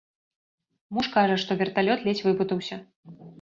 [0.97, 2.81] Муж кажа, што верталёт ледзь выпутаўся.